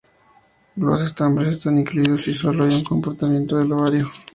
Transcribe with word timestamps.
Los 0.77 1.03
estambres 1.03 1.51
están 1.53 1.77
incluidos 1.77 2.27
y 2.27 2.33
solo 2.33 2.63
hay 2.65 2.73
un 2.73 2.83
compartimento 2.83 3.59
del 3.59 3.71
ovario. 3.73 4.09